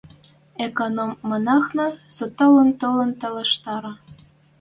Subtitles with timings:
[0.65, 3.93] Эконом монахна со толын-толын талаштара.